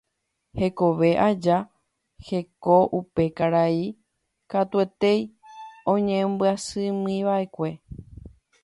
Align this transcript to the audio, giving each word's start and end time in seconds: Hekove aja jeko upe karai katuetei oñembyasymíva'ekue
Hekove 0.59 1.09
aja 1.25 1.57
jeko 2.27 2.77
upe 2.99 3.23
karai 3.37 3.79
katuetei 4.51 5.21
oñembyasymíva'ekue 5.93 7.69